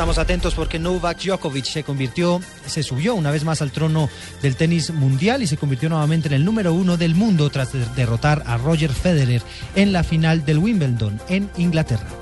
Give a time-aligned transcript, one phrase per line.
[0.00, 4.08] Estamos atentos porque Novak Djokovic se convirtió, se subió una vez más al trono
[4.40, 8.42] del tenis mundial y se convirtió nuevamente en el número uno del mundo tras derrotar
[8.46, 9.42] a Roger Federer
[9.74, 12.19] en la final del Wimbledon en Inglaterra.